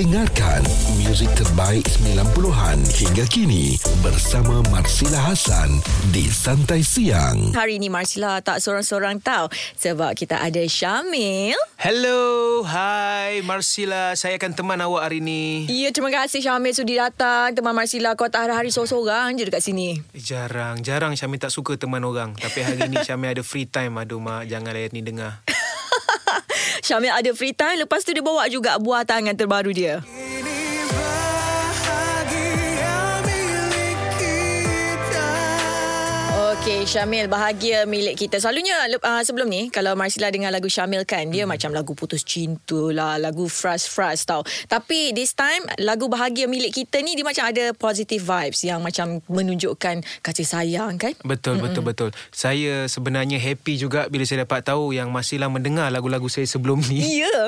Dengarkan 0.00 0.64
muzik 1.04 1.28
terbaik 1.36 1.84
90-an 2.00 2.80
hingga 2.88 3.20
kini 3.28 3.76
bersama 4.00 4.64
Marsila 4.72 5.28
Hasan 5.28 5.76
di 6.08 6.24
Santai 6.24 6.80
Siang. 6.80 7.52
Hari 7.52 7.76
ini 7.76 7.92
Marsila 7.92 8.40
tak 8.40 8.64
seorang-seorang 8.64 9.20
tahu 9.20 9.52
sebab 9.76 10.16
kita 10.16 10.40
ada 10.40 10.64
Syamil. 10.64 11.52
Hello, 11.76 12.64
hi 12.64 13.44
Marsila. 13.44 14.16
Saya 14.16 14.40
akan 14.40 14.56
teman 14.56 14.80
awak 14.80 15.04
hari 15.04 15.20
ini. 15.20 15.68
Ya, 15.68 15.92
terima 15.92 16.08
kasih 16.08 16.40
Syamil 16.40 16.72
sudi 16.72 16.96
datang. 16.96 17.52
Teman 17.52 17.76
Marsila 17.76 18.16
kau 18.16 18.32
tak 18.32 18.48
hari-hari 18.48 18.72
seorang-seorang 18.72 19.36
je 19.36 19.52
dekat 19.52 19.60
sini. 19.60 20.00
Jarang, 20.16 20.80
jarang 20.80 21.12
Syamil 21.12 21.44
tak 21.44 21.52
suka 21.52 21.76
teman 21.76 22.00
orang. 22.08 22.32
Tapi 22.40 22.64
hari 22.64 22.88
ini 22.88 23.04
Syamil 23.04 23.36
ada 23.36 23.44
free 23.44 23.68
time. 23.68 24.00
Aduh 24.00 24.16
mak, 24.16 24.48
jangan 24.48 24.72
layan 24.72 24.96
ni 24.96 25.04
dengar. 25.04 25.44
Syamil 26.80 27.12
ada 27.12 27.30
free 27.32 27.54
time. 27.54 27.84
Lepas 27.84 28.04
tu 28.04 28.12
dia 28.12 28.24
bawa 28.24 28.48
juga 28.48 28.76
buah 28.80 29.04
tangan 29.04 29.36
terbaru 29.36 29.70
dia. 29.72 30.00
Okey, 36.80 36.96
Syamil 36.96 37.28
bahagia 37.28 37.84
milik 37.84 38.24
kita. 38.24 38.40
Selalunya 38.40 38.72
uh, 39.04 39.20
sebelum 39.20 39.52
ni 39.52 39.68
kalau 39.68 39.92
Marsila 39.92 40.32
dengar 40.32 40.48
lagu 40.48 40.64
Syamil 40.64 41.04
kan, 41.04 41.28
dia 41.28 41.44
hmm. 41.44 41.52
macam 41.52 41.76
lagu 41.76 41.92
putus 41.92 42.24
cinta 42.24 42.88
lah, 42.88 43.20
lagu 43.20 43.52
fras-fras 43.52 44.24
tau. 44.24 44.40
Tapi 44.64 45.12
this 45.12 45.36
time 45.36 45.60
lagu 45.76 46.08
bahagia 46.08 46.48
milik 46.48 46.72
kita 46.72 47.04
ni 47.04 47.20
dia 47.20 47.26
macam 47.28 47.44
ada 47.44 47.76
positive 47.76 48.24
vibes 48.24 48.64
yang 48.64 48.80
macam 48.80 49.20
menunjukkan 49.28 50.24
kasih 50.24 50.48
sayang 50.48 50.96
kan? 50.96 51.12
Betul, 51.20 51.60
Mm-mm. 51.60 51.68
betul, 51.68 51.84
betul. 51.84 52.10
Saya 52.32 52.88
sebenarnya 52.88 53.36
happy 53.36 53.76
juga 53.76 54.08
bila 54.08 54.24
saya 54.24 54.48
dapat 54.48 54.64
tahu 54.64 54.96
yang 54.96 55.12
Marsila 55.12 55.52
mendengar 55.52 55.92
lagu-lagu 55.92 56.32
saya 56.32 56.48
sebelum 56.48 56.80
ni. 56.88 57.20
Ya. 57.20 57.28
Yeah. 57.28 57.44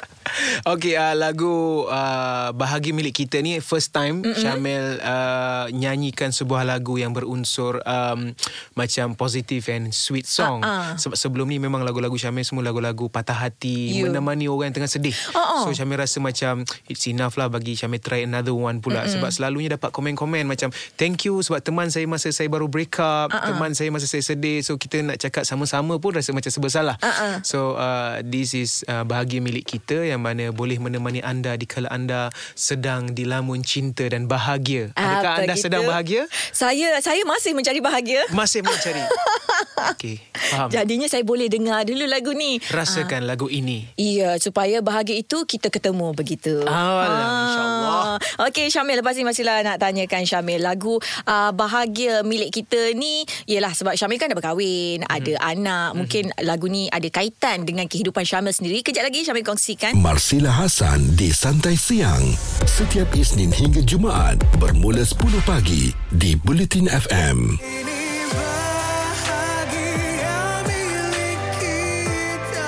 Okey, 0.72 0.94
uh, 0.96 1.14
lagu 1.16 1.84
uh, 1.88 2.52
bahagia 2.52 2.92
milik 2.92 3.24
kita 3.24 3.40
ni 3.40 3.58
first 3.62 3.92
time 3.92 4.22
Mm-mm. 4.22 4.36
Syamil 4.36 5.00
uh, 5.00 5.66
nyanyikan 5.72 6.30
sebuah 6.30 6.66
lagu 6.68 7.00
yang 7.00 7.16
berunsur 7.16 7.80
um, 7.84 8.36
macam 8.76 9.16
positif 9.16 9.68
and 9.72 9.92
sweet 9.92 10.28
song. 10.28 10.60
Uh-uh. 10.60 10.96
Sebab 11.00 11.16
sebelum 11.16 11.46
ni 11.48 11.58
memang 11.60 11.82
lagu-lagu 11.82 12.14
Syamil 12.20 12.44
semua 12.44 12.64
lagu-lagu 12.66 13.08
patah 13.08 13.36
hati, 13.36 14.00
you. 14.00 14.08
menemani 14.08 14.48
orang 14.50 14.72
yang 14.72 14.82
tengah 14.82 14.90
sedih. 14.90 15.16
Uh-uh. 15.32 15.68
So 15.68 15.72
Syamil 15.72 16.00
rasa 16.00 16.18
macam 16.20 16.62
it's 16.90 17.04
enough 17.08 17.40
lah 17.40 17.48
bagi 17.48 17.78
Syamil 17.78 18.02
try 18.02 18.24
another 18.24 18.52
one 18.52 18.84
pula. 18.84 19.04
Mm-mm. 19.04 19.18
Sebab 19.18 19.30
selalunya 19.32 19.76
dapat 19.80 19.90
komen-komen 19.94 20.44
macam 20.44 20.70
thank 21.00 21.24
you 21.24 21.40
sebab 21.40 21.64
teman 21.64 21.88
saya 21.88 22.04
masa 22.04 22.28
saya 22.30 22.50
baru 22.50 22.68
break 22.68 22.98
up, 23.00 23.32
uh-uh. 23.32 23.54
teman 23.54 23.72
saya 23.72 23.88
masa 23.88 24.04
saya 24.04 24.22
sedih. 24.22 24.60
So 24.60 24.76
kita 24.76 25.00
nak 25.00 25.18
cakap 25.22 25.48
sama-sama 25.48 25.96
pun 25.96 26.16
rasa 26.16 26.34
macam 26.36 26.50
serba 26.52 26.68
salah. 26.68 26.96
Uh-uh. 27.00 27.40
So 27.46 27.78
uh, 27.78 28.20
this 28.20 28.52
is 28.52 28.82
uh, 28.90 29.06
bahagia 29.06 29.40
milik 29.40 29.64
kita 29.64 30.02
yang 30.04 30.25
mana 30.26 30.50
boleh 30.50 30.82
menemani 30.82 31.22
anda 31.22 31.54
di 31.54 31.70
kala 31.70 31.86
anda 31.94 32.34
sedang 32.58 33.14
dilamun 33.14 33.62
cinta 33.62 34.02
dan 34.10 34.26
bahagia. 34.26 34.90
Adakah 34.98 35.22
Apa 35.22 35.40
anda 35.46 35.54
gitu? 35.54 35.64
sedang 35.70 35.82
bahagia? 35.86 36.26
Saya 36.50 36.98
saya 36.98 37.22
masih 37.22 37.54
mencari 37.54 37.78
bahagia. 37.78 38.26
Masih 38.34 38.66
mencari. 38.66 39.06
Okey, 39.94 40.18
faham. 40.34 40.68
Jadinya 40.72 41.06
saya 41.06 41.22
boleh 41.22 41.46
dengar 41.46 41.86
dulu 41.86 42.04
lagu 42.08 42.32
ni. 42.34 42.58
Rasakan 42.72 43.22
uh, 43.22 43.28
lagu 43.28 43.46
ini. 43.46 43.86
Iya, 43.94 44.40
supaya 44.42 44.82
bahagia 44.82 45.20
itu 45.20 45.46
kita 45.46 45.70
ketemu 45.70 46.16
begitu. 46.16 46.64
Alah, 46.64 47.06
ah. 47.06 47.42
insya-Allah. 47.46 48.02
Okey, 48.50 48.66
Syamil 48.72 48.98
lepas 48.98 49.14
ni 49.14 49.22
masihlah 49.22 49.62
nak 49.62 49.78
tanyakan 49.78 50.24
Syamil 50.24 50.64
lagu 50.64 50.98
uh, 51.28 51.52
bahagia 51.52 52.24
milik 52.24 52.50
kita 52.50 52.96
ni 52.96 53.28
ialah 53.46 53.72
sebab 53.76 53.94
Syamil 53.94 54.18
kan 54.18 54.32
dah 54.32 54.36
berkahwin, 54.36 55.04
hmm. 55.04 55.12
ada 55.12 55.32
anak, 55.44 55.88
hmm. 55.92 55.96
mungkin 55.96 56.24
lagu 56.42 56.66
ni 56.66 56.88
ada 56.90 57.06
kaitan 57.12 57.68
dengan 57.68 57.86
kehidupan 57.86 58.24
Syamil 58.24 58.56
sendiri. 58.56 58.80
Kejap 58.80 59.06
lagi 59.06 59.22
Syamil 59.22 59.44
kongsikan. 59.44 59.94
Marsila 60.16 60.48
Hasan 60.48 61.12
di 61.12 61.28
Santai 61.28 61.76
Siang 61.76 62.24
setiap 62.64 63.04
Isnin 63.12 63.52
hingga 63.52 63.84
Jumaat 63.84 64.40
bermula 64.56 65.04
10 65.04 65.44
pagi 65.44 65.92
di 66.08 66.32
Bulletin 66.40 66.88
FM. 66.88 67.60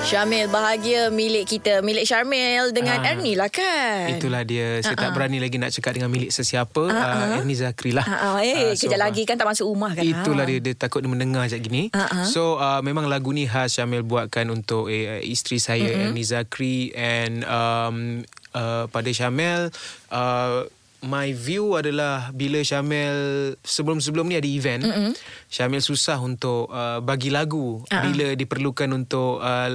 Syamil 0.09 0.49
bahagia 0.49 1.13
milik 1.13 1.45
kita 1.45 1.85
Milik 1.85 2.01
Syamil 2.01 2.73
dengan 2.73 2.97
uh, 2.97 3.09
Ernie 3.13 3.37
lah 3.37 3.45
kan 3.45 4.17
Itulah 4.17 4.41
dia 4.41 4.81
Saya 4.81 4.97
uh-uh. 4.97 5.05
tak 5.05 5.09
berani 5.13 5.37
lagi 5.37 5.61
nak 5.61 5.69
cakap 5.69 6.01
dengan 6.01 6.09
milik 6.09 6.33
sesiapa 6.33 6.81
uh-uh. 6.81 7.37
uh, 7.37 7.37
Ernie 7.37 7.53
Zakri 7.53 7.93
lah 7.93 8.09
uh-uh. 8.09 8.41
Eh 8.41 8.57
uh, 8.57 8.69
so, 8.73 8.89
kejap 8.89 9.05
lagi 9.05 9.21
kan 9.29 9.37
tak 9.37 9.45
masuk 9.45 9.69
rumah 9.69 9.93
kan 9.93 10.01
Itulah 10.01 10.49
ha. 10.49 10.49
dia 10.49 10.65
Dia 10.65 10.73
takut 10.73 11.05
dia 11.05 11.13
mendengar 11.13 11.45
macam 11.45 11.61
gini 11.61 11.93
uh-uh. 11.93 12.25
So 12.25 12.57
uh, 12.57 12.81
memang 12.81 13.05
lagu 13.05 13.29
ni 13.29 13.45
khas 13.45 13.77
Syamil 13.77 14.01
buatkan 14.01 14.49
untuk 14.49 14.89
eh, 14.89 15.21
isteri 15.29 15.61
saya 15.61 15.85
uh-huh. 15.85 16.09
Ernie 16.09 16.25
Zakri 16.25 16.89
And 16.97 17.45
um, 17.45 18.25
uh, 18.57 18.89
pada 18.89 19.13
Syamil 19.13 19.69
uh, 20.09 20.65
My 20.99 21.31
view 21.31 21.79
adalah 21.79 22.35
bila 22.35 22.59
Syamil 22.59 23.55
sebelum-sebelum 23.63 24.27
ni 24.27 24.35
ada 24.35 24.49
event, 24.51 24.83
mm-hmm. 24.83 25.11
Syamil 25.47 25.79
susah 25.79 26.19
untuk 26.19 26.67
uh, 26.67 26.99
bagi 26.99 27.31
lagu 27.31 27.79
uh-huh. 27.87 28.03
bila 28.03 28.35
diperlukan 28.35 28.91
untuk 28.91 29.39
uh, 29.39 29.71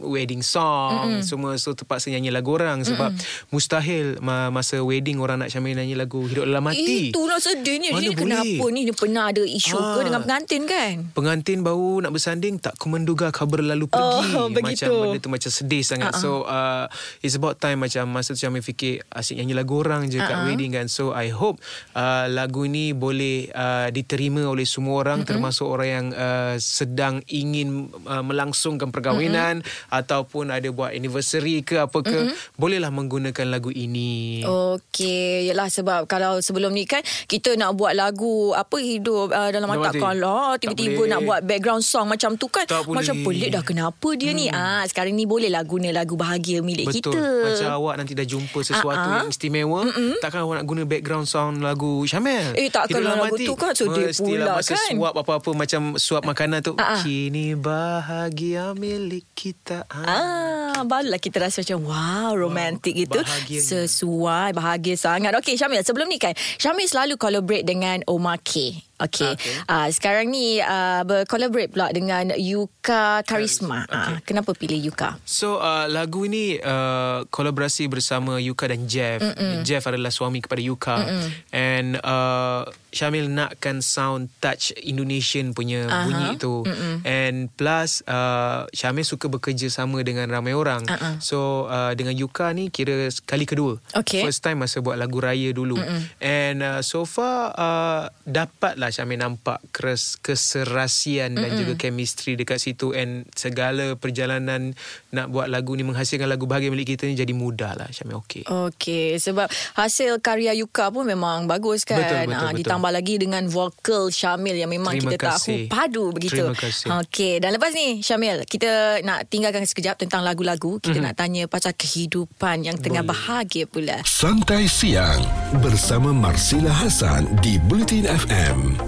wedding 0.00 0.40
song 0.40 1.20
mm-hmm. 1.20 1.26
semua 1.26 1.60
so 1.60 1.76
terpaksa 1.76 2.08
nyanyi 2.08 2.32
lagu 2.32 2.56
orang 2.56 2.80
sebab 2.80 3.12
mm-hmm. 3.12 3.52
mustahil 3.52 4.16
masa 4.24 4.80
wedding 4.80 5.20
orang 5.20 5.44
nak 5.44 5.52
Syamil 5.52 5.76
nyanyi 5.76 6.00
lagu 6.00 6.24
hidup 6.24 6.48
dalam 6.48 6.64
mati. 6.64 7.12
Itu 7.12 7.28
nak 7.28 7.44
sedih 7.44 7.76
ni. 7.84 7.92
Mana 7.92 8.16
kenapa 8.16 8.64
ni 8.72 8.88
dia 8.88 8.96
pernah 8.96 9.28
ada 9.28 9.44
isu 9.44 9.76
ah. 9.76 10.00
ke 10.00 10.08
dengan 10.08 10.20
pengantin 10.24 10.62
kan? 10.64 10.94
Pengantin 11.12 11.60
baru 11.60 12.00
nak 12.00 12.12
bersanding 12.16 12.56
tak 12.56 12.80
ku 12.80 12.88
menduga 12.88 13.28
kau 13.28 13.44
berlalu 13.44 13.84
pergi. 13.84 14.12
Oh, 14.34 14.50
macam 14.50 14.90
benda 14.90 15.18
tu 15.22 15.30
macam 15.30 15.50
sedih 15.52 15.82
sangat. 15.86 16.16
Uh-huh. 16.16 16.42
So 16.42 16.48
uh, 16.48 16.90
it's 17.22 17.36
about 17.38 17.60
time 17.60 17.84
macam 17.84 18.08
masa 18.10 18.34
tu 18.34 18.40
Syamil 18.40 18.64
fikir 18.64 19.04
asyik 19.12 19.38
nyanyi 19.44 19.54
lagu 19.54 19.78
orang 19.78 20.08
je 20.10 20.18
uh-huh. 20.18 20.26
kat 20.26 20.36
wedding 20.42 20.53
kan 20.56 20.86
so 20.90 21.14
I 21.14 21.30
hope 21.30 21.58
uh, 21.94 22.26
lagu 22.30 22.66
ni 22.66 22.92
boleh 22.92 23.48
uh, 23.52 23.88
diterima 23.90 24.46
oleh 24.46 24.66
semua 24.66 25.02
orang 25.04 25.22
mm-hmm. 25.22 25.30
termasuk 25.30 25.66
orang 25.66 25.88
yang 25.88 26.06
uh, 26.14 26.54
sedang 26.58 27.20
ingin 27.30 27.90
uh, 28.06 28.22
melangsungkan 28.24 28.90
perkahwinan 28.90 29.60
mm-hmm. 29.62 29.90
ataupun 29.90 30.50
ada 30.50 30.68
buat 30.70 30.94
anniversary 30.94 31.62
ke 31.62 31.78
apa 31.80 31.98
ke 32.00 32.14
mm-hmm. 32.14 32.56
bolehlah 32.58 32.90
menggunakan 32.90 33.46
lagu 33.50 33.70
ini 33.74 34.42
okey 34.44 35.50
yalah 35.50 35.68
sebab 35.68 36.06
kalau 36.06 36.38
sebelum 36.38 36.70
ni 36.72 36.86
kan 36.86 37.02
kita 37.26 37.56
nak 37.58 37.74
buat 37.74 37.96
lagu 37.96 38.52
apa 38.54 38.76
hidup 38.78 39.32
uh, 39.32 39.50
dalam 39.50 39.66
mata 39.68 39.90
kalau 39.94 40.54
tiba-tiba 40.58 41.06
nak 41.08 41.20
buat 41.24 41.40
background 41.42 41.82
song 41.84 42.10
macam 42.10 42.36
tu 42.38 42.46
kan 42.48 42.66
tak 42.68 42.86
macam 42.86 43.14
boleh. 43.20 43.26
pelik 43.26 43.50
dah 43.54 43.64
kenapa 43.64 44.08
dia 44.14 44.30
hmm. 44.30 44.38
ni 44.38 44.46
ah 44.52 44.82
sekarang 44.86 45.16
ni 45.16 45.24
bolehlah 45.24 45.62
guna 45.64 45.90
lagu 45.90 46.14
bahagia 46.14 46.60
milik 46.60 46.88
Betul. 46.88 47.16
kita 47.16 47.20
macam 47.20 47.68
awak 47.74 47.94
nanti 48.00 48.12
dah 48.12 48.26
jumpa 48.26 48.58
sesuatu 48.60 49.00
uh-huh. 49.00 49.18
yang 49.24 49.28
istimewa 49.32 49.80
Mm-mm. 49.88 50.20
takkan 50.20 50.43
awak 50.44 50.60
nak 50.60 50.66
guna 50.68 50.82
background 50.84 51.26
sound 51.26 51.64
lagu 51.64 52.04
Syamel. 52.04 52.52
Eh 52.54 52.68
takkan 52.68 53.00
lagu 53.00 53.32
mati. 53.32 53.48
tu 53.48 53.56
kan 53.56 53.72
sedih 53.72 54.12
pula 54.14 54.60
masa 54.60 54.76
kan. 54.76 54.92
suap 54.92 55.14
apa-apa 55.16 55.50
macam 55.56 55.96
suap 55.96 56.22
makanan 56.28 56.60
tu. 56.60 56.76
Uh-huh. 56.76 57.00
Kini 57.00 57.56
bahagia 57.56 58.76
milik 58.76 59.24
kita. 59.32 59.88
Ah, 59.88 60.76
ah 60.76 60.82
barulah 60.84 61.18
kita 61.18 61.40
rasa 61.40 61.64
macam 61.64 61.88
wow 61.88 62.36
romantik 62.36 62.94
wow, 62.94 63.02
gitu. 63.02 63.20
Bahagianya. 63.24 63.64
Sesuai 63.64 64.48
bahagia 64.52 64.94
sangat. 65.00 65.32
Okey 65.40 65.56
Syamil 65.56 65.80
sebelum 65.82 66.06
ni 66.06 66.20
kan 66.20 66.36
Syamil 66.60 66.86
selalu 66.86 67.16
collaborate 67.16 67.64
dengan 67.64 68.04
Omar 68.04 68.38
K. 68.44 68.76
Okay. 68.94 69.34
okay. 69.34 69.54
Uh, 69.66 69.90
sekarang 69.90 70.30
ni 70.30 70.62
uh, 70.62 71.02
bercollaborate 71.02 71.74
pula 71.74 71.90
dengan 71.90 72.30
Yuka 72.30 73.26
Karisma. 73.26 73.84
Okay. 73.90 74.14
Uh, 74.14 74.18
kenapa 74.22 74.54
pilih 74.54 74.78
Yuka? 74.78 75.18
So 75.26 75.58
uh, 75.58 75.90
lagu 75.90 76.22
ini 76.30 76.62
uh, 76.62 77.26
kolaborasi 77.26 77.90
bersama 77.90 78.38
Yuka 78.38 78.70
dan 78.70 78.86
Jeff. 78.86 79.18
Mm-mm. 79.18 79.66
Jeff 79.66 79.82
adalah 79.90 80.14
suami 80.14 80.38
kepada 80.38 80.62
Yuka. 80.62 80.96
Mm-mm. 81.02 81.28
And 81.50 81.88
uh, 82.06 82.70
Syamil 82.94 83.26
nakkan 83.26 83.82
sound 83.82 84.30
touch 84.38 84.70
Indonesian 84.78 85.50
punya 85.50 85.90
uh-huh. 85.90 86.04
bunyi 86.06 86.26
itu. 86.38 86.54
Mm-mm. 86.62 86.94
And 87.02 87.50
plus 87.58 88.06
uh, 88.06 88.70
Syamil 88.70 89.02
suka 89.02 89.26
bekerja 89.26 89.66
sama 89.74 90.06
dengan 90.06 90.30
ramai 90.30 90.54
orang. 90.54 90.86
Uh-uh. 90.86 91.18
So 91.18 91.66
uh, 91.66 91.98
dengan 91.98 92.14
Yuka 92.14 92.54
ni 92.54 92.70
kira 92.70 93.10
kali 93.26 93.42
kedua. 93.42 93.82
Okay. 93.90 94.22
First 94.22 94.46
time 94.46 94.62
masa 94.62 94.78
buat 94.78 94.94
lagu 94.94 95.18
raya 95.18 95.50
dulu. 95.50 95.82
Mm-mm. 95.82 96.00
And 96.22 96.62
uh, 96.62 96.80
so 96.86 97.02
far 97.02 97.50
uh, 97.58 98.14
dapat 98.22 98.78
lah 98.78 98.93
Syamil 98.94 99.18
nampak 99.18 99.58
kes, 99.74 100.22
keserasian 100.22 101.34
Mm-mm. 101.34 101.42
dan 101.42 101.50
juga 101.58 101.74
chemistry 101.74 102.38
dekat 102.38 102.62
situ 102.62 102.94
and 102.94 103.26
segala 103.34 103.98
perjalanan 103.98 104.78
nak 105.10 105.34
buat 105.34 105.50
lagu 105.50 105.74
ni 105.74 105.82
menghasilkan 105.82 106.30
lagu 106.30 106.46
bahagia 106.46 106.70
milik 106.70 106.94
kita 106.94 107.10
ni 107.10 107.18
jadi 107.18 107.34
mudah 107.34 107.74
lah 107.74 107.90
Syamil 107.90 108.22
okey. 108.22 108.46
Okey 108.46 109.18
sebab 109.18 109.50
hasil 109.74 110.22
karya 110.22 110.54
Yuka 110.54 110.94
pun 110.94 111.02
memang 111.02 111.50
bagus 111.50 111.82
kan. 111.82 111.98
Betul, 111.98 112.30
betul, 112.30 112.38
ha, 112.38 112.50
betul. 112.54 112.58
Ditambah 112.62 112.90
lagi 112.94 113.14
dengan 113.18 113.42
vokal 113.50 114.14
Syamil 114.14 114.54
yang 114.54 114.70
memang 114.70 114.94
Terima 114.94 115.10
kita 115.10 115.34
kasih. 115.34 115.66
tahu 115.66 115.74
padu 115.74 116.04
begitu. 116.14 116.44
Terima 116.46 116.54
kasih. 116.54 116.86
Okey 117.02 117.34
dan 117.42 117.50
lepas 117.58 117.74
ni 117.74 117.98
Syamil 117.98 118.46
kita 118.46 119.02
nak 119.02 119.26
tinggalkan 119.26 119.66
sekejap 119.66 119.98
tentang 119.98 120.22
lagu-lagu. 120.22 120.78
Kita 120.78 120.94
mm-hmm. 120.94 121.06
nak 121.10 121.14
tanya 121.18 121.42
pasal 121.50 121.72
kehidupan 121.74 122.62
yang 122.62 122.76
tengah 122.78 123.02
Boleh. 123.02 123.12
bahagia 123.16 123.64
pula. 123.66 123.98
Santai 124.04 124.68
siang 124.68 125.24
bersama 125.58 126.12
Marsila 126.12 126.70
Hasan 126.70 127.26
di 127.40 127.56
Bulletin 127.64 128.04
FM. 128.04 128.83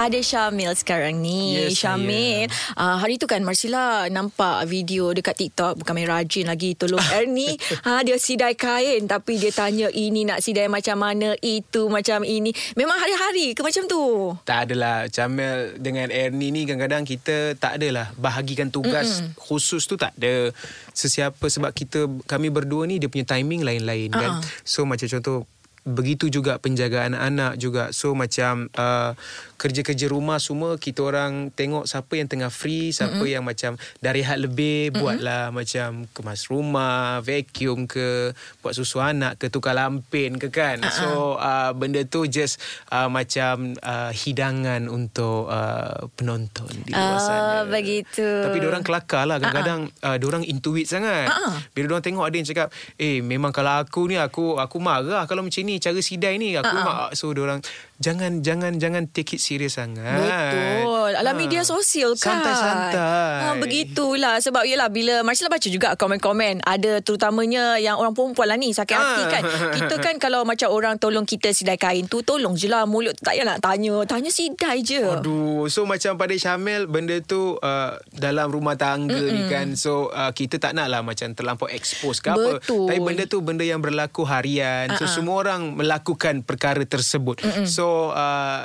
Ada 0.00 0.18
Syamil 0.24 0.72
sekarang 0.72 1.20
ni. 1.20 1.60
Yes, 1.60 1.84
Syamil, 1.84 2.48
uh, 2.80 2.96
hari 2.96 3.20
tu 3.20 3.28
kan 3.28 3.44
Marsila 3.44 4.08
nampak 4.08 4.64
video 4.64 5.12
dekat 5.12 5.36
TikTok 5.36 5.76
bukan 5.76 5.92
main 5.92 6.08
rajin 6.08 6.48
lagi 6.48 6.72
tolong 6.72 7.04
Ernie. 7.20 7.60
ha 7.84 8.00
dia 8.00 8.16
sidai 8.16 8.56
kain 8.56 9.04
tapi 9.04 9.36
dia 9.36 9.52
tanya 9.52 9.92
ini 9.92 10.24
nak 10.24 10.40
sidai 10.40 10.72
macam 10.72 10.96
mana, 10.96 11.36
itu 11.44 11.92
macam 11.92 12.24
ini. 12.24 12.48
Memang 12.80 12.96
hari-hari 12.96 13.52
ke 13.52 13.60
macam 13.60 13.84
tu? 13.84 14.32
Tak 14.48 14.70
adalah. 14.72 15.12
Camel 15.12 15.76
dengan 15.76 16.08
Ernie 16.08 16.54
ni 16.54 16.62
kadang-kadang 16.64 17.04
kita 17.04 17.58
tak 17.60 17.76
adalah 17.76 18.08
bahagikan 18.16 18.72
tugas 18.72 19.20
Mm-mm. 19.20 19.36
khusus 19.36 19.84
tu 19.84 20.00
tak 20.00 20.16
ada. 20.16 20.48
Sesiapa 20.96 21.44
sebab 21.44 21.76
kita 21.76 22.08
kami 22.24 22.48
berdua 22.48 22.88
ni 22.88 22.96
dia 22.96 23.12
punya 23.12 23.26
timing 23.28 23.66
lain-lain 23.66 24.08
uh-huh. 24.08 24.22
kan. 24.22 24.32
So 24.64 24.88
macam 24.88 25.10
contoh 25.10 25.44
begitu 25.84 26.28
juga 26.28 26.60
penjagaan 26.60 27.16
anak 27.16 27.56
juga 27.56 27.88
so 27.90 28.12
macam 28.12 28.68
uh, 28.76 29.16
kerja-kerja 29.60 30.08
rumah 30.08 30.40
semua 30.40 30.80
kita 30.80 31.04
orang 31.04 31.52
tengok 31.52 31.84
siapa 31.84 32.16
yang 32.16 32.28
tengah 32.28 32.48
free 32.48 32.92
siapa 32.92 33.16
mm-hmm. 33.16 33.32
yang 33.32 33.44
macam 33.44 33.72
dari 34.00 34.20
rehat 34.20 34.36
lebih 34.40 34.92
mm-hmm. 34.92 35.00
buatlah 35.00 35.44
macam 35.52 36.04
kemas 36.12 36.52
rumah 36.52 37.24
vacuum 37.24 37.88
ke 37.88 38.36
buat 38.60 38.76
susu 38.76 39.00
anak 39.00 39.40
ke 39.40 39.48
tukar 39.48 39.72
lampin 39.72 40.36
ke 40.36 40.52
kan 40.52 40.84
uh-huh. 40.84 40.92
so 40.92 41.08
uh, 41.40 41.72
benda 41.72 42.04
tu 42.04 42.28
just 42.28 42.60
uh, 42.92 43.08
macam 43.08 43.72
uh, 43.80 44.12
hidangan 44.12 44.84
untuk 44.92 45.48
uh, 45.48 46.08
penonton 46.16 46.68
di 46.84 46.92
luar 46.92 47.16
oh, 47.16 47.20
sana 47.20 47.56
begitu 47.64 48.24
tapi 48.44 48.60
orang 48.64 48.84
kelakar 48.84 49.24
lah 49.24 49.40
kadang-kadang 49.40 49.88
uh-huh. 49.88 50.12
uh, 50.12 50.16
diorang 50.20 50.44
intuit 50.44 50.84
sangat 50.84 51.28
uh-huh. 51.28 51.56
bila 51.72 51.96
orang 51.96 52.04
tengok 52.04 52.24
ada 52.28 52.36
yang 52.36 52.48
cakap 52.48 52.68
eh 53.00 53.24
memang 53.24 53.52
kalau 53.52 53.80
aku 53.80 54.08
ni 54.08 54.20
aku 54.20 54.60
aku 54.60 54.76
marah 54.80 55.24
kalau 55.24 55.40
macam 55.40 55.62
ni 55.64 55.69
cara 55.78 56.00
sidai 56.02 56.40
ni 56.40 56.56
aku 56.56 56.66
uh-huh. 56.66 56.78
memang 56.80 56.96
so 57.14 57.30
diorang 57.30 57.60
jangan 58.00 58.40
jangan 58.40 58.80
jangan 58.80 59.04
take 59.12 59.36
it 59.36 59.40
serius 59.44 59.76
sangat. 59.76 60.16
Betul. 60.16 61.12
Alam 61.20 61.34
ha. 61.36 61.40
media 61.40 61.60
sosial 61.68 62.16
kan. 62.16 62.40
Santai-santai. 62.40 63.40
Ha, 63.44 63.46
begitulah. 63.60 64.40
Sebab 64.40 64.64
yelah 64.64 64.88
bila 64.88 65.20
Marcella 65.20 65.52
baca 65.52 65.68
juga 65.68 65.92
komen-komen. 66.00 66.64
Ada 66.64 67.04
terutamanya 67.04 67.76
yang 67.76 68.00
orang 68.00 68.16
perempuan 68.16 68.48
lah 68.48 68.56
ni 68.56 68.72
sakit 68.72 68.96
ha. 68.96 69.04
hati 69.04 69.22
kan. 69.28 69.42
Kita 69.76 69.94
kan 70.00 70.16
kalau 70.24 70.48
macam 70.48 70.72
orang 70.72 70.96
tolong 70.96 71.28
kita 71.28 71.52
sidai 71.52 71.76
kain 71.76 72.08
tu. 72.08 72.24
Tolong 72.24 72.56
je 72.56 72.72
lah 72.72 72.88
mulut 72.88 73.12
tak 73.20 73.36
payah 73.36 73.44
nak 73.44 73.60
tanya. 73.60 74.00
Tanya 74.08 74.32
sidai 74.32 74.80
je. 74.80 75.04
Aduh. 75.04 75.68
So 75.68 75.84
macam 75.84 76.16
pada 76.16 76.32
Syamil 76.32 76.88
benda 76.88 77.20
tu 77.20 77.60
uh, 77.60 78.00
dalam 78.16 78.48
rumah 78.48 78.80
tangga 78.80 79.12
Mm-mm. 79.12 79.36
ni 79.36 79.42
kan. 79.52 79.76
So 79.76 80.08
uh, 80.08 80.32
kita 80.32 80.56
tak 80.56 80.72
nak 80.72 80.88
lah 80.88 81.04
macam 81.04 81.36
terlampau 81.36 81.68
expose 81.68 82.24
ke 82.24 82.32
Betul. 82.32 82.88
apa. 82.88 82.96
Tapi 82.96 83.00
benda 83.04 83.24
tu 83.28 83.44
benda 83.44 83.60
yang 83.60 83.84
berlaku 83.84 84.24
harian. 84.24 84.88
Uh-uh. 84.88 85.04
So 85.04 85.20
semua 85.20 85.44
orang 85.44 85.76
melakukan 85.76 86.48
perkara 86.48 86.80
tersebut. 86.88 87.44
Mm-mm. 87.44 87.68
So 87.68 87.89
uh, 88.14 88.64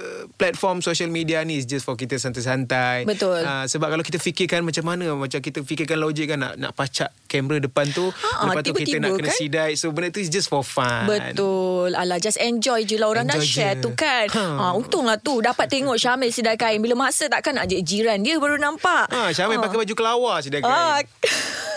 uh, 0.00 0.24
platform 0.34 0.82
social 0.82 1.10
media 1.10 1.42
ni 1.46 1.60
is 1.60 1.66
just 1.66 1.86
for 1.86 1.94
kita 1.94 2.18
santai-santai. 2.18 3.06
Betul. 3.06 3.42
Uh, 3.42 3.64
sebab 3.66 3.94
kalau 3.94 4.02
kita 4.02 4.18
fikirkan 4.18 4.66
macam 4.66 4.84
mana, 4.86 5.14
macam 5.14 5.38
kita 5.38 5.62
fikirkan 5.62 5.98
logik 5.98 6.34
kan 6.34 6.38
nak 6.42 6.54
nak 6.58 6.72
pacak 6.74 7.10
kamera 7.30 7.58
depan 7.62 7.86
tu, 7.90 8.10
ha, 8.10 8.50
lepas 8.50 8.62
tu 8.62 8.74
kita 8.74 9.02
nak 9.02 9.18
kena 9.18 9.30
kan? 9.30 9.38
sidai. 9.38 9.70
So 9.78 9.90
benda 9.90 10.14
tu 10.14 10.22
is 10.22 10.30
just 10.30 10.50
for 10.50 10.62
fun. 10.62 11.06
Betul. 11.06 11.94
Alah 11.94 12.18
just 12.18 12.38
enjoy 12.38 12.86
je 12.86 12.98
lah 12.98 13.10
orang 13.10 13.26
enjoy 13.30 13.42
dah 13.42 13.46
share 13.46 13.74
je. 13.78 13.84
tu 13.84 13.90
kan. 13.94 14.26
Ha. 14.30 14.44
ha 14.58 14.66
untunglah 14.74 15.18
tu 15.18 15.42
dapat 15.42 15.66
tengok 15.70 15.98
Syamil 15.98 16.30
sidai 16.30 16.58
kain. 16.58 16.78
Bila 16.82 17.08
masa 17.08 17.30
takkan 17.30 17.58
nak 17.58 17.70
je 17.70 17.78
jiran 17.82 18.22
dia 18.22 18.38
baru 18.38 18.58
nampak. 18.58 19.10
Ha 19.10 19.30
Syamil 19.34 19.58
ha. 19.58 19.62
pakai 19.66 19.78
baju 19.82 19.94
kelawar 19.94 20.36
sidai 20.42 20.62
kain. 20.62 20.70
Ha. 20.70 21.02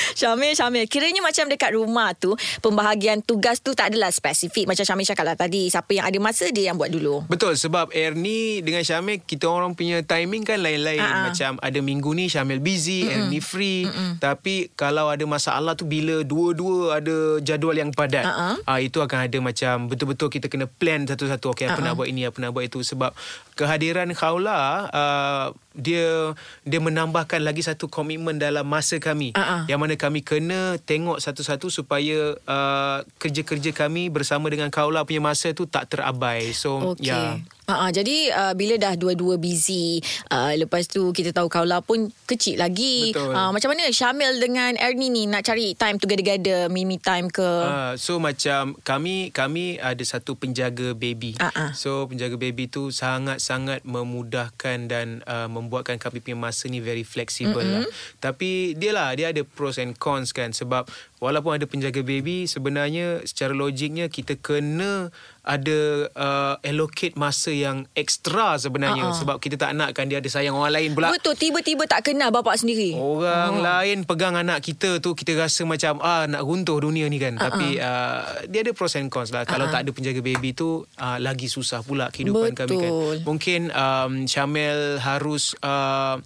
Syamil, 0.20 0.52
Syamil. 0.56 0.84
Kiranya 0.86 1.20
macam 1.24 1.46
dekat 1.48 1.74
rumah 1.74 2.12
tu, 2.16 2.34
pembahagian 2.64 3.22
tugas 3.24 3.60
tu 3.60 3.72
tak 3.72 3.94
adalah 3.94 4.10
spesifik. 4.12 4.68
Macam 4.68 4.84
Syamil 4.84 5.06
cakap 5.06 5.24
lah 5.26 5.36
tadi, 5.36 5.68
siapa 5.68 5.90
yang 5.94 6.06
ada 6.06 6.18
masa, 6.18 6.48
dia 6.50 6.72
yang 6.72 6.76
buat 6.76 6.90
dulu. 6.92 7.26
Betul, 7.26 7.56
sebab 7.56 7.92
Ernie 7.92 8.64
dengan 8.64 8.82
Syamil, 8.84 9.22
kita 9.22 9.46
orang 9.48 9.76
punya 9.76 10.02
timing 10.04 10.42
kan 10.46 10.60
lain-lain. 10.60 11.00
Uh-huh. 11.00 11.30
Macam 11.30 11.50
ada 11.60 11.78
minggu 11.78 12.10
ni 12.14 12.26
Syamil 12.28 12.60
busy, 12.60 13.06
Mm-mm. 13.06 13.14
Ernie 13.30 13.42
free. 13.42 13.86
Mm-mm. 13.86 14.20
Tapi 14.20 14.72
kalau 14.74 15.08
ada 15.08 15.22
masalah 15.24 15.74
tu, 15.76 15.86
bila 15.86 16.22
dua-dua 16.22 17.00
ada 17.00 17.38
jadual 17.40 17.76
yang 17.76 17.90
padat, 17.94 18.24
uh-huh. 18.24 18.56
uh, 18.66 18.80
itu 18.80 18.98
akan 19.00 19.28
ada 19.28 19.38
macam 19.40 19.88
betul-betul 19.90 20.28
kita 20.28 20.46
kena 20.50 20.66
plan 20.68 21.04
satu-satu. 21.06 21.52
Okay, 21.54 21.66
apa 21.68 21.80
uh-huh. 21.80 21.86
nak 21.86 21.94
buat 21.98 22.08
ini, 22.08 22.28
apa 22.28 22.36
nak 22.40 22.52
buat 22.52 22.66
itu. 22.66 22.82
Sebab 22.82 23.12
kehadiran 23.58 24.08
Khawla 24.16 24.88
uh, 24.90 25.46
dia 25.76 26.34
dia 26.66 26.80
menambahkan 26.82 27.40
lagi 27.44 27.62
satu 27.62 27.86
komitmen 27.86 28.40
dalam 28.40 28.66
masa 28.66 28.98
kami 28.98 29.36
uh-uh. 29.36 29.70
yang 29.70 29.78
mana 29.78 29.89
kami 29.94 30.26
kena 30.26 30.76
tengok 30.82 31.22
satu-satu 31.22 31.70
supaya 31.70 32.34
uh, 32.34 32.98
kerja-kerja 33.16 33.70
kami 33.72 34.10
bersama 34.10 34.50
dengan 34.50 34.68
Khawla 34.68 35.06
punya 35.06 35.22
masa 35.22 35.54
tu 35.54 35.70
tak 35.70 35.90
terabai 35.90 36.50
so 36.52 36.94
okay. 36.94 37.10
ya 37.10 37.14
yeah. 37.14 37.34
Uh, 37.70 37.90
jadi 37.94 38.18
uh, 38.34 38.52
bila 38.58 38.74
dah 38.76 38.94
dua-dua 38.98 39.38
busy 39.38 40.02
uh, 40.30 40.52
lepas 40.58 40.86
tu 40.90 41.14
kita 41.14 41.30
tahu 41.30 41.46
Kaula 41.46 41.80
pun 41.80 42.10
kecil 42.26 42.58
lagi. 42.58 43.14
Uh, 43.14 43.50
macam 43.54 43.72
mana 43.74 43.90
Syamil 43.90 44.42
dengan 44.42 44.74
Ernie 44.78 45.10
ni 45.10 45.24
nak 45.30 45.46
cari 45.46 45.78
time 45.78 46.02
together 46.02 46.66
mimi 46.66 46.98
time 46.98 47.30
ke? 47.30 47.42
Uh, 47.44 47.94
so 47.94 48.18
macam 48.18 48.74
kami 48.82 49.30
kami 49.30 49.78
ada 49.78 50.02
satu 50.02 50.34
penjaga 50.34 50.92
baby. 50.96 51.38
Uh-uh. 51.38 51.72
so 51.72 52.10
penjaga 52.10 52.36
baby 52.36 52.66
tu 52.66 52.90
sangat-sangat 52.90 53.86
memudahkan 53.86 54.90
dan 54.90 55.22
uh, 55.24 55.46
membuatkan 55.46 55.96
kami 55.96 56.18
punya 56.20 56.36
masa 56.36 56.66
ni 56.66 56.82
very 56.82 57.06
flexible 57.06 57.62
mm-hmm. 57.62 57.86
lah 57.86 58.18
tapi 58.18 58.76
dia 58.76 58.92
lah 58.92 59.14
dia 59.14 59.30
ada 59.30 59.42
pros 59.44 59.80
and 59.80 59.96
cons 60.00 60.32
kan. 60.34 60.50
Sebab 60.52 60.86
walaupun 61.20 61.60
ada 61.60 61.68
penjaga 61.68 62.00
baby 62.00 62.48
sebenarnya 62.48 63.22
secara 63.28 63.52
logiknya 63.52 64.08
kita 64.08 64.40
kena 64.40 65.12
ada 65.44 66.08
uh, 66.16 66.54
allocate 66.64 67.16
masa 67.16 67.52
yang 67.52 67.84
ekstra 67.92 68.56
sebenarnya 68.56 69.12
uh-uh. 69.12 69.18
sebab 69.20 69.36
kita 69.40 69.60
tak 69.60 69.76
nakkan 69.76 70.08
dia 70.08 70.20
ada 70.20 70.28
sayang 70.28 70.56
orang 70.56 70.72
lain 70.72 70.90
pula. 70.96 71.12
Betul, 71.12 71.36
tiba-tiba 71.36 71.84
tak 71.88 72.08
kenal 72.08 72.32
bapak 72.32 72.56
sendiri. 72.60 72.96
Orang 72.96 73.60
uh 73.60 73.68
lain 73.70 74.08
pegang 74.08 74.40
anak 74.40 74.64
kita 74.64 75.04
tu 75.04 75.12
kita 75.12 75.36
rasa 75.36 75.68
macam 75.68 76.00
ah 76.00 76.24
nak 76.24 76.40
runtuh 76.40 76.80
dunia 76.80 77.04
ni 77.12 77.20
kan. 77.20 77.36
Uh-uh. 77.36 77.44
Tapi 77.44 77.68
uh, 77.76 78.20
dia 78.48 78.64
ada 78.64 78.72
pros 78.72 78.96
and 78.96 79.12
cons 79.12 79.32
lah. 79.32 79.44
Uh-uh. 79.44 79.52
Kalau 79.52 79.66
tak 79.68 79.84
ada 79.84 79.90
penjaga 79.92 80.20
baby 80.24 80.56
tu 80.56 80.84
uh, 80.84 81.18
lagi 81.20 81.48
susah 81.48 81.84
pula 81.84 82.08
kehidupan 82.08 82.56
Betul. 82.56 82.60
kami 82.64 82.76
kan. 82.80 82.92
Mungkin 83.28 83.60
um, 83.72 84.12
Syamel 84.24 85.00
harus 85.00 85.52
uh, 85.60 86.20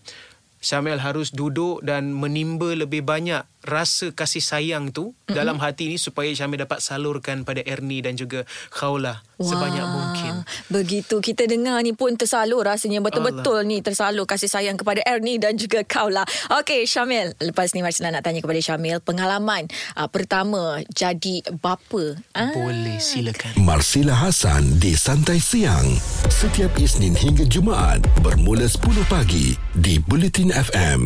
Syamel 0.64 0.96
harus 1.02 1.34
duduk 1.34 1.84
dan 1.84 2.16
menimba 2.16 2.72
lebih 2.72 3.04
banyak 3.04 3.44
rasa 3.64 4.12
kasih 4.12 4.44
sayang 4.44 4.92
tu 4.92 5.10
mm-hmm. 5.10 5.34
dalam 5.34 5.56
hati 5.58 5.88
ni 5.88 5.96
supaya 5.96 6.28
Syamil 6.36 6.62
dapat 6.62 6.84
salurkan 6.84 7.42
pada 7.42 7.64
Ernie 7.64 8.04
dan 8.04 8.14
juga 8.14 8.44
Khawla 8.70 9.24
Wah, 9.40 9.42
sebanyak 9.42 9.86
mungkin. 9.88 10.32
Begitu 10.70 11.18
kita 11.18 11.48
dengar 11.48 11.80
ni 11.82 11.96
pun 11.96 12.14
tersalur 12.14 12.62
rasanya 12.62 13.02
betul-betul 13.02 13.64
Allah. 13.64 13.68
ni 13.68 13.82
tersalur 13.82 14.28
kasih 14.28 14.46
sayang 14.46 14.78
kepada 14.78 15.02
Ernie 15.08 15.40
dan 15.40 15.56
juga 15.58 15.82
Khawla. 15.82 16.22
Okey 16.62 16.86
Syamil, 16.86 17.34
lepas 17.40 17.72
ni 17.74 17.82
Marcella 17.82 18.14
nak 18.14 18.22
tanya 18.22 18.44
kepada 18.44 18.60
Syamil 18.60 19.00
pengalaman 19.02 19.66
uh, 19.98 20.06
pertama 20.06 20.84
jadi 20.92 21.42
bapa. 21.58 22.20
Ah. 22.36 22.52
Boleh 22.54 23.00
silakan. 23.00 23.56
Marcella 23.58 24.14
Hasan 24.14 24.78
di 24.78 24.94
Santai 24.94 25.40
Siang 25.40 25.98
setiap 26.28 26.76
Isnin 26.78 27.16
hingga 27.16 27.48
Jumaat 27.48 28.04
bermula 28.20 28.68
10 28.68 28.84
pagi 29.08 29.56
di 29.74 29.98
Bulletin 29.98 30.52
FM. 30.54 31.02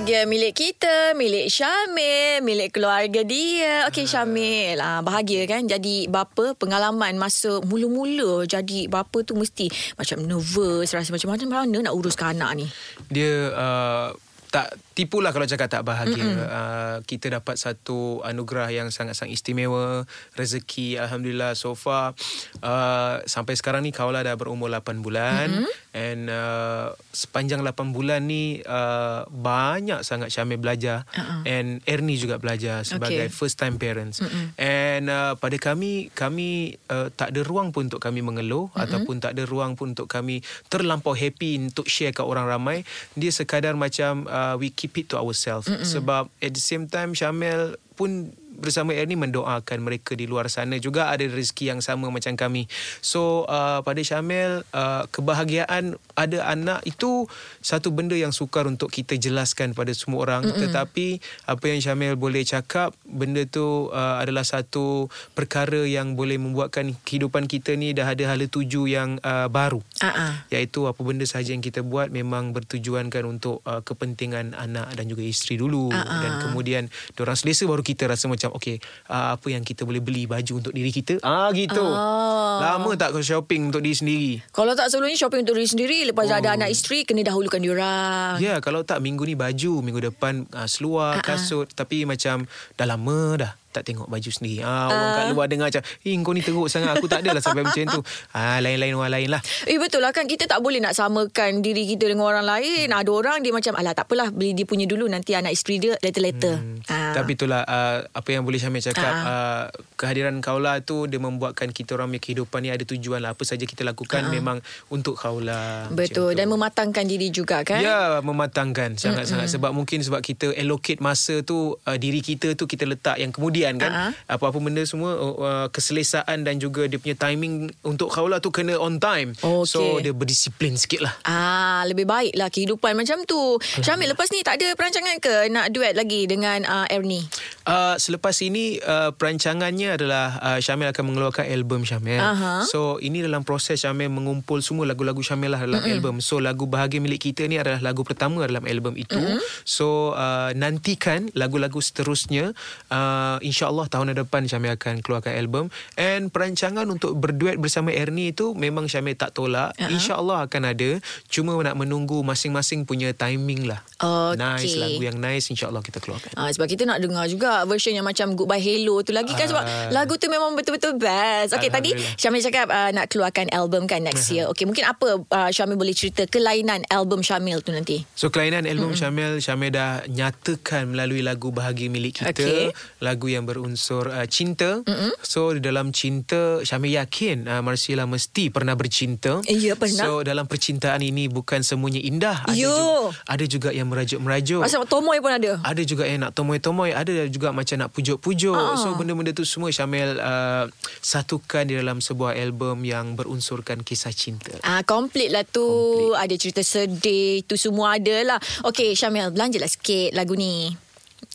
Bahagia 0.00 0.24
milik 0.24 0.56
kita, 0.56 1.12
milik 1.12 1.52
Syamil, 1.52 2.40
milik 2.40 2.72
keluarga 2.72 3.20
dia. 3.20 3.84
Okey 3.84 4.08
Syamil, 4.08 4.80
ah 4.80 5.04
bahagia 5.04 5.44
kan 5.44 5.68
jadi 5.68 6.08
bapa. 6.08 6.56
Pengalaman 6.56 7.20
masa 7.20 7.60
mula-mula 7.60 8.48
jadi 8.48 8.88
bapa 8.88 9.20
tu 9.20 9.36
mesti 9.36 9.68
macam 10.00 10.24
nervous, 10.24 10.96
rasa 10.96 11.12
macam 11.12 11.36
mana 11.52 11.84
nak 11.84 11.92
uruskan 11.92 12.32
anak 12.32 12.64
ni. 12.64 12.66
Dia 13.12 13.52
uh, 13.52 14.08
tak 14.50 14.74
tipulah 14.98 15.30
kalau 15.30 15.46
cakap 15.46 15.70
tak 15.70 15.86
bahagia. 15.86 16.26
Uh, 16.26 16.96
kita 17.06 17.30
dapat 17.30 17.54
satu 17.54 18.18
anugerah 18.26 18.66
yang 18.74 18.90
sangat-sangat 18.90 19.30
istimewa, 19.30 20.04
rezeki 20.34 20.98
alhamdulillah 20.98 21.54
so 21.54 21.78
far 21.78 22.18
uh, 22.60 23.22
sampai 23.24 23.54
sekarang 23.54 23.86
ni 23.86 23.94
Kaula 23.94 24.26
dah 24.26 24.34
berumur 24.34 24.66
8 24.66 25.00
bulan 25.00 25.46
mm-hmm. 25.48 25.94
and 25.94 26.22
uh, 26.26 26.90
sepanjang 27.14 27.62
8 27.62 27.94
bulan 27.94 28.26
ni 28.26 28.58
uh, 28.66 29.22
banyak 29.30 30.02
sangat 30.02 30.34
Syamil 30.34 30.58
belajar 30.58 31.06
uh-uh. 31.14 31.46
and 31.46 31.78
Ernie 31.86 32.18
juga 32.18 32.42
belajar 32.42 32.82
sebagai 32.82 33.30
okay. 33.30 33.32
first 33.32 33.54
time 33.54 33.78
parents. 33.78 34.18
Mm-hmm. 34.18 34.46
And 34.58 34.89
uh, 35.06 35.38
pada 35.38 35.56
kami 35.56 36.10
kami 36.12 36.76
uh, 36.90 37.08
tak 37.14 37.32
ada 37.32 37.40
ruang 37.46 37.70
pun 37.70 37.86
untuk 37.86 38.02
kami 38.02 38.20
mengeluh 38.20 38.68
mm-hmm. 38.68 38.82
ataupun 38.84 39.16
tak 39.22 39.38
ada 39.38 39.46
ruang 39.46 39.78
pun 39.78 39.94
untuk 39.94 40.10
kami 40.10 40.42
terlampau 40.66 41.14
happy 41.14 41.70
untuk 41.70 41.86
share 41.86 42.12
ke 42.12 42.20
orang 42.20 42.50
ramai. 42.50 42.82
Dia 43.14 43.30
sekadar 43.30 43.78
macam 43.78 44.26
uh, 44.26 44.58
we 44.58 44.74
keep 44.74 44.98
it 44.98 45.08
to 45.12 45.16
ourselves 45.16 45.70
Mm-mm. 45.70 45.86
sebab 45.86 46.28
at 46.42 46.52
the 46.52 46.62
same 46.62 46.90
time 46.90 47.14
Syamel 47.14 47.78
pun 47.94 48.32
bersama 48.50 48.92
Ernie 48.92 49.16
mendoakan 49.16 49.78
mereka 49.80 50.18
di 50.18 50.26
luar 50.26 50.50
sana 50.50 50.76
juga 50.82 51.08
ada 51.08 51.22
rezeki 51.22 51.74
yang 51.76 51.80
sama 51.80 52.10
macam 52.10 52.34
kami. 52.34 52.66
So 53.00 53.46
uh, 53.46 53.80
pada 53.86 54.02
Syamil 54.02 54.66
uh, 54.74 55.06
kebahagiaan 55.14 55.96
ada 56.18 56.38
anak 56.50 56.82
itu 56.84 57.30
satu 57.62 57.94
benda 57.94 58.18
yang 58.18 58.34
sukar 58.34 58.66
untuk 58.66 58.90
kita 58.90 59.14
jelaskan 59.16 59.72
pada 59.72 59.94
semua 59.94 60.26
orang 60.26 60.42
Mm-mm. 60.44 60.60
tetapi 60.66 61.22
apa 61.46 61.64
yang 61.70 61.80
Syamil 61.80 62.18
boleh 62.18 62.42
cakap 62.42 62.92
benda 63.06 63.46
tu 63.46 63.88
uh, 63.92 64.16
adalah 64.20 64.42
satu 64.42 65.06
perkara 65.36 65.86
yang 65.86 66.18
boleh 66.18 66.36
membuatkan 66.36 66.96
kehidupan 67.06 67.46
kita 67.46 67.78
ni 67.78 67.94
dah 67.94 68.08
ada 68.08 68.34
hala 68.34 68.46
tuju 68.50 68.90
yang 68.90 69.22
uh, 69.22 69.46
baru. 69.46 69.80
Uh-uh. 70.00 70.32
Iaitu 70.50 70.88
apa 70.88 71.00
benda 71.04 71.24
sahaja 71.28 71.54
yang 71.54 71.62
kita 71.62 71.84
buat 71.84 72.08
memang 72.08 72.56
bertujuan 72.56 73.12
kan 73.12 73.28
untuk 73.28 73.62
uh, 73.68 73.84
kepentingan 73.84 74.56
anak 74.56 74.92
dan 74.96 75.06
juga 75.06 75.22
isteri 75.22 75.60
dulu 75.60 75.92
uh-uh. 75.92 76.20
dan 76.20 76.32
kemudian 76.48 76.84
orang 77.20 77.36
selesa 77.36 77.68
baru 77.68 77.84
kita 77.84 78.08
rasa 78.08 78.26
macam 78.32 78.39
okey 78.48 78.80
uh, 79.12 79.36
apa 79.36 79.46
yang 79.52 79.60
kita 79.60 79.84
boleh 79.84 80.00
beli 80.00 80.24
baju 80.24 80.64
untuk 80.64 80.72
diri 80.72 80.88
kita 80.88 81.20
ah 81.20 81.52
gitu 81.52 81.84
uh. 81.84 82.56
lama 82.64 82.90
tak 82.96 83.12
kau 83.12 83.20
shopping 83.20 83.68
untuk 83.68 83.84
diri 83.84 83.96
sendiri 83.96 84.32
kalau 84.56 84.72
tak 84.72 84.88
sebelum 84.88 85.12
ni 85.12 85.20
shopping 85.20 85.44
untuk 85.44 85.60
diri 85.60 85.68
sendiri 85.68 85.98
lepas 86.08 86.32
oh. 86.32 86.40
ada 86.40 86.56
anak 86.56 86.72
isteri 86.72 87.04
kena 87.04 87.20
dahulukan 87.20 87.60
diorang 87.60 88.40
ya 88.40 88.56
yeah, 88.56 88.58
kalau 88.64 88.80
tak 88.80 89.04
minggu 89.04 89.28
ni 89.28 89.36
baju 89.36 89.84
minggu 89.84 90.00
depan 90.08 90.48
uh, 90.56 90.64
seluar 90.64 91.20
uh-uh. 91.20 91.26
kasut 91.26 91.68
tapi 91.76 92.08
macam 92.08 92.48
dah 92.80 92.86
lama 92.88 93.20
dah 93.36 93.52
tak 93.70 93.86
tengok 93.86 94.10
baju 94.10 94.30
sendiri. 94.30 94.66
Ah, 94.66 94.90
orang 94.90 95.06
uh. 95.06 95.14
kat 95.14 95.24
luar 95.30 95.46
dengar 95.46 95.66
macam, 95.70 95.82
eh 95.86 96.14
kau 96.20 96.34
ni 96.34 96.42
teruk 96.42 96.66
sangat. 96.66 96.98
Aku 96.98 97.06
tak 97.06 97.22
adalah 97.22 97.38
sampai 97.38 97.62
macam 97.62 97.82
tu. 97.86 98.02
Ah, 98.34 98.58
lain-lain 98.58 98.98
orang 98.98 99.14
lain 99.14 99.28
lah. 99.30 99.42
Eh 99.70 99.78
betul 99.78 100.02
lah 100.02 100.10
kan. 100.10 100.26
Kita 100.26 100.50
tak 100.50 100.58
boleh 100.58 100.82
nak 100.82 100.92
samakan 100.98 101.62
diri 101.62 101.86
kita 101.86 102.10
dengan 102.10 102.26
orang 102.26 102.42
lain. 102.42 102.90
Ada 102.90 103.10
orang 103.10 103.38
dia 103.46 103.54
macam, 103.54 103.78
alah 103.78 103.94
tak 103.94 104.10
apalah. 104.10 104.34
Beli 104.34 104.58
dia 104.58 104.66
punya 104.66 104.90
dulu. 104.90 105.06
Nanti 105.06 105.38
anak 105.38 105.54
isteri 105.54 105.78
dia 105.78 105.94
later-later. 106.02 106.58
Hmm. 106.58 106.82
Ah. 106.90 107.14
Tapi 107.14 107.38
itulah 107.38 107.62
uh, 107.62 108.02
apa 108.10 108.28
yang 108.34 108.42
boleh 108.42 108.58
Syamil 108.58 108.82
cakap. 108.82 109.14
Uh. 109.14 109.30
Uh, 109.30 109.62
kehadiran 109.94 110.34
kaulah 110.42 110.82
tu 110.82 111.06
dia 111.06 111.22
membuatkan 111.22 111.70
kita 111.70 111.94
orang 111.94 112.10
punya 112.10 112.20
kehidupan 112.26 112.58
ni 112.66 112.74
ada 112.74 112.82
tujuan 112.82 113.22
lah. 113.22 113.38
Apa 113.38 113.46
saja 113.46 113.62
kita 113.62 113.86
lakukan 113.86 114.26
uh. 114.26 114.34
memang 114.34 114.58
untuk 114.90 115.14
kaulah. 115.14 115.86
Betul. 115.94 116.34
Dan 116.34 116.50
mematangkan 116.50 117.06
diri 117.06 117.30
juga 117.30 117.62
kan. 117.62 117.78
Ya, 117.78 118.18
mematangkan. 118.18 118.98
Sangat-sangat. 118.98 119.46
Mm-hmm. 119.46 119.54
Sebab 119.62 119.70
mungkin 119.70 120.02
sebab 120.02 120.18
kita 120.18 120.50
allocate 120.58 120.98
masa 120.98 121.46
tu, 121.46 121.78
uh, 121.78 121.98
diri 122.00 122.18
kita 122.18 122.58
tu 122.58 122.66
kita 122.66 122.82
letak 122.82 123.14
yang 123.22 123.30
kemudian 123.30 123.59
kan. 123.80 123.92
Uh-huh 123.92 124.12
apa-apa 124.30 124.62
benda 124.62 124.80
semua 124.86 125.18
uh, 125.18 125.66
keselesaan 125.68 126.46
dan 126.46 126.62
juga 126.62 126.86
dia 126.86 126.96
punya 126.96 127.18
timing 127.18 127.68
untuk 127.82 128.14
kaulah 128.14 128.38
tu 128.38 128.54
kena 128.54 128.78
on 128.78 129.02
time. 129.02 129.34
Okay. 129.34 129.66
So 129.66 129.98
dia 129.98 130.14
berdisiplin 130.14 130.78
sikit 130.78 131.02
lah. 131.02 131.14
Ah, 131.26 131.82
lebih 131.90 132.06
baik 132.06 132.38
lah 132.38 132.46
kehidupan 132.46 132.94
macam 132.94 133.26
tu. 133.26 133.58
Syamil 133.84 134.14
lepas 134.14 134.30
ni 134.30 134.46
tak 134.46 134.62
ada 134.62 134.72
perancangan 134.78 135.18
ke 135.18 135.50
nak 135.50 135.74
duet 135.74 135.98
lagi 135.98 136.30
dengan 136.30 136.62
uh, 136.62 136.86
Ernie? 136.88 137.26
Uh, 137.66 137.98
selepas 137.98 138.32
ini 138.40 138.78
uh, 138.80 139.10
perancangannya 139.12 139.98
adalah 139.98 140.38
uh, 140.38 140.58
Syamil 140.62 140.94
akan 140.94 141.04
mengeluarkan 141.10 141.44
album 141.50 141.82
Syamil. 141.82 142.22
Uh-huh. 142.22 142.62
So 142.70 142.80
ini 143.02 143.26
dalam 143.26 143.42
proses 143.42 143.82
Syamil 143.82 144.14
mengumpul 144.14 144.62
semua 144.62 144.86
lagu-lagu 144.86 145.20
Syamil 145.20 145.52
lah 145.52 145.60
dalam 145.66 145.82
mm-hmm. 145.82 145.94
album. 145.98 146.14
So 146.22 146.38
lagu 146.38 146.70
Bahagia 146.70 147.02
Milik 147.02 147.30
Kita 147.30 147.44
ni 147.50 147.58
adalah 147.58 147.82
lagu 147.82 148.06
pertama 148.06 148.46
dalam 148.46 148.62
album 148.64 148.94
itu. 148.94 149.18
Mm-hmm. 149.18 149.66
So 149.66 150.14
uh, 150.14 150.54
nantikan 150.54 151.34
lagu-lagu 151.34 151.82
seterusnya. 151.82 152.54
Uh, 152.86 153.42
InsyaAllah 153.50 153.90
tahun 153.90 154.14
depan 154.14 154.46
Syamil 154.46 154.78
akan 154.78 155.02
keluarkan 155.02 155.34
album. 155.34 155.64
And 155.98 156.30
perancangan 156.30 156.86
untuk 156.86 157.18
berduet 157.18 157.58
bersama 157.58 157.90
Ernie 157.90 158.30
itu 158.30 158.54
memang 158.54 158.86
Syamil 158.86 159.18
tak 159.18 159.34
tolak. 159.34 159.74
Uh-huh. 159.74 159.90
insyaallah 159.90 160.46
akan 160.46 160.62
ada. 160.70 160.90
Cuma 161.26 161.58
nak 161.58 161.74
menunggu 161.74 162.22
masing-masing 162.22 162.86
punya 162.86 163.10
timing 163.10 163.66
lah. 163.66 163.82
Okay. 163.98 164.38
nice 164.38 164.78
lagu 164.78 165.02
yang 165.02 165.18
nice 165.18 165.50
insyaallah 165.50 165.82
kita 165.82 165.98
keluarkan. 165.98 166.32
Uh, 166.38 166.48
sebab 166.54 166.70
kita 166.70 166.86
nak 166.86 167.02
dengar 167.02 167.26
juga 167.26 167.66
version 167.66 167.92
yang 167.92 168.06
macam 168.06 168.32
Goodbye 168.38 168.62
Hello 168.62 169.02
tu 169.02 169.10
lagi 169.10 169.34
kan? 169.34 169.50
Uh, 169.50 169.50
sebab 169.50 169.64
lagu 169.90 170.14
tu 170.16 170.30
memang 170.30 170.54
betul-betul 170.54 170.96
best. 170.96 171.52
Okay 171.58 171.68
tadi 171.68 171.92
Syamil 172.14 172.40
cakap 172.40 172.70
uh, 172.70 172.94
nak 172.94 173.10
keluarkan 173.10 173.50
album 173.50 173.90
kan 173.90 174.00
next 174.06 174.30
uh-huh. 174.30 174.46
year. 174.46 174.52
Okay 174.54 174.64
mungkin 174.64 174.86
apa 174.86 175.20
uh, 175.20 175.50
Syamil 175.50 175.76
boleh 175.76 175.92
cerita 175.92 176.24
kelainan 176.30 176.86
album 176.88 177.26
Syamil 177.26 177.60
tu 177.60 177.74
nanti? 177.74 178.06
So 178.14 178.30
kelainan 178.30 178.64
album 178.64 178.94
mm-hmm. 178.94 179.02
Syamil 179.02 179.30
Syamil 179.42 179.70
dah 179.74 180.06
nyatakan 180.06 180.94
melalui 180.94 181.20
lagu 181.24 181.50
Bahagia 181.50 181.90
Milik 181.90 182.22
Kita. 182.22 182.30
Okay. 182.30 182.70
lagu 183.00 183.26
yang 183.32 183.39
berunsur 183.44 184.08
uh, 184.10 184.26
cinta. 184.26 184.82
Mm-hmm. 184.84 185.12
So 185.22 185.52
dalam 185.56 185.92
cinta 185.92 186.60
Syamil 186.64 186.96
yakin 186.98 187.46
uh, 187.46 187.62
Marsila 187.64 188.04
mesti 188.08 188.48
pernah 188.48 188.74
bercinta. 188.74 189.40
Ya 189.48 189.76
pernah. 189.76 190.04
So 190.06 190.20
dalam 190.24 190.48
percintaan 190.48 191.04
ini 191.04 191.28
bukan 191.30 191.62
semuanya 191.64 192.00
indah. 192.00 192.44
Ada 192.48 192.56
juga, 192.56 192.86
ada 193.28 193.44
juga 193.44 193.68
yang 193.70 193.88
merajuk-merajuk. 193.88 194.60
Masa 194.64 194.82
tomoy 194.88 195.18
pun 195.22 195.32
ada. 195.32 195.60
Ada 195.62 195.82
juga 195.86 196.04
yang 196.08 196.26
nak 196.28 196.32
tomoy-tomoy, 196.34 196.90
ada 196.90 197.28
juga 197.28 197.52
macam 197.54 197.76
nak 197.80 197.90
pujuk-pujuk. 197.94 198.56
Uh-huh. 198.56 198.80
So 198.80 198.96
benda-benda 198.98 199.30
tu 199.36 199.46
semua 199.46 199.70
Syamil 199.70 200.18
uh, 200.18 200.66
satukan 201.00 201.68
di 201.68 201.78
dalam 201.78 202.02
sebuah 202.02 202.34
album 202.36 202.82
yang 202.82 203.14
berunsurkan 203.14 203.84
kisah 203.86 204.12
cinta. 204.14 204.52
Ah 204.66 204.80
uh, 204.80 204.82
komplit 204.82 205.30
lah 205.30 205.46
tu. 205.46 205.62
Complete. 205.64 206.18
Ada 206.20 206.34
cerita 206.36 206.62
sedih, 206.64 207.44
tu 207.46 207.54
semua 207.54 207.96
ada 207.96 208.16
lah. 208.24 208.38
Okay 208.66 208.92
Syamil 208.98 209.30
belanjalah 209.30 209.70
sikit 209.70 210.12
lagu 210.12 210.34
ni 210.34 210.74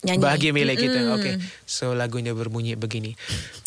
nyanyi. 0.05 0.21
Bahagia 0.21 0.51
milik 0.51 0.77
kita. 0.81 0.99
Mm. 0.99 1.15
Okay. 1.19 1.35
So 1.65 1.97
lagunya 1.97 2.31
berbunyi 2.31 2.77
begini. 2.79 3.17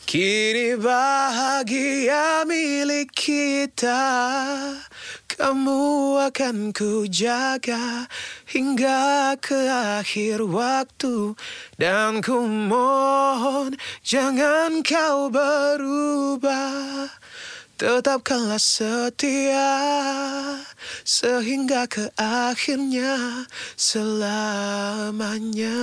Kini 0.09 0.73
bahagia 0.81 2.41
milik 2.49 3.13
kita 3.13 4.01
Kamu 5.29 6.17
akan 6.17 6.73
ku 6.73 7.05
jaga 7.05 8.09
Hingga 8.49 9.37
ke 9.37 9.69
akhir 10.01 10.49
waktu 10.49 11.37
Dan 11.77 12.25
ku 12.25 12.41
mohon 12.49 13.77
Jangan 14.01 14.81
kau 14.81 15.29
berubah 15.29 17.13
Tetapkanlah 17.79 18.59
setia 18.59 19.71
Sehingga 21.07 21.87
ke 21.87 22.11
akhirnya 22.19 23.47
Selamanya 23.79 25.79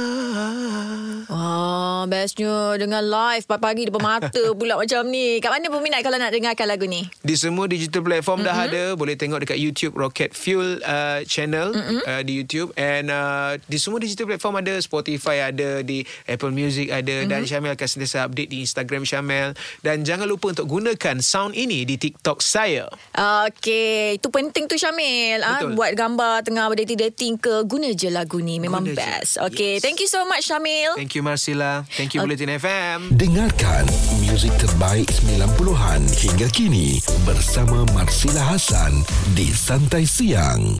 Wah, 1.32 2.04
bestnya 2.04 2.76
Dengan 2.76 3.00
live 3.00 3.48
pagi-pagi 3.48 3.88
depan 3.88 4.04
mata 4.04 4.44
pula 4.60 4.76
macam 4.76 5.08
ni 5.08 5.40
Kat 5.40 5.56
mana 5.56 5.72
peminat 5.72 6.04
kalau 6.04 6.20
nak 6.20 6.36
dengarkan 6.36 6.68
lagu 6.68 6.84
ni? 6.84 7.08
Di 7.24 7.40
semua 7.40 7.72
digital 7.72 8.04
platform 8.04 8.44
mm-hmm. 8.44 8.60
dah 8.60 8.68
ada 8.68 8.84
Boleh 9.00 9.16
tengok 9.16 9.48
dekat 9.48 9.56
YouTube 9.56 9.96
Rocket 9.96 10.36
Fuel 10.36 10.84
uh, 10.84 11.24
channel 11.24 11.72
mm-hmm. 11.72 12.04
uh, 12.12 12.22
Di 12.28 12.32
YouTube 12.36 12.76
And 12.76 13.08
uh, 13.08 13.56
di 13.72 13.80
semua 13.80 14.04
digital 14.04 14.36
platform 14.36 14.60
ada 14.60 14.76
Spotify 14.84 15.48
ada 15.48 15.80
Di 15.80 16.04
Apple 16.28 16.52
Music 16.52 16.92
ada 16.92 17.24
mm-hmm. 17.24 17.32
Dan 17.32 17.48
Syamil 17.48 17.72
akan 17.72 17.88
sentiasa 17.88 18.28
update 18.28 18.52
di 18.52 18.68
Instagram 18.68 19.08
Syamil 19.08 19.56
Dan 19.80 20.04
jangan 20.04 20.28
lupa 20.28 20.52
untuk 20.52 20.68
gunakan 20.68 21.24
sound 21.24 21.56
ini 21.56 21.85
di 21.86 22.02
TikTok 22.02 22.42
saya. 22.42 22.90
Okey, 23.46 24.18
itu 24.18 24.28
penting 24.34 24.66
tu 24.66 24.76
Syamil. 24.76 25.46
Ah 25.46 25.62
ha? 25.62 25.70
buat 25.70 25.94
gambar 25.94 26.42
tengah 26.42 26.74
dating-dating 26.74 27.38
ke 27.38 27.62
guna 27.70 27.94
je 27.94 28.10
lagu 28.10 28.42
ni 28.42 28.58
memang 28.58 28.82
guna 28.82 28.98
best. 28.98 29.38
Okey, 29.46 29.78
yes. 29.78 29.86
thank 29.86 30.02
you 30.02 30.10
so 30.10 30.26
much 30.26 30.50
Syamil. 30.50 30.98
Thank 30.98 31.14
you 31.14 31.22
Marcella. 31.22 31.86
Thank 31.94 32.18
you 32.18 32.26
okay. 32.26 32.34
Bulletin 32.34 32.50
FM. 32.58 33.14
Dengarkan 33.14 33.86
muzik 34.26 34.52
terbaik 34.58 35.08
90-an 35.30 36.02
hingga 36.10 36.50
kini 36.50 36.98
bersama 37.30 37.86
Marcella 37.94 38.42
Hasan 38.50 39.06
di 39.38 39.54
Santai 39.54 40.10
Siang. 40.10 40.66